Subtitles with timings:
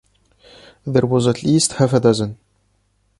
[0.83, 2.39] There was at least half a dozen.